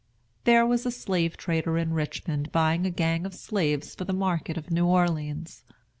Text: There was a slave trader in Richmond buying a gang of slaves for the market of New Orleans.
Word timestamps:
There 0.45 0.65
was 0.65 0.87
a 0.87 0.89
slave 0.89 1.37
trader 1.37 1.77
in 1.77 1.93
Richmond 1.93 2.51
buying 2.51 2.87
a 2.87 2.89
gang 2.89 3.23
of 3.23 3.35
slaves 3.35 3.93
for 3.93 4.03
the 4.03 4.13
market 4.13 4.57
of 4.57 4.71
New 4.71 4.87
Orleans. 4.87 5.63